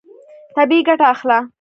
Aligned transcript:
طبیعي 0.55 0.81
ګټه 0.87 1.05
اخله. 1.13 1.39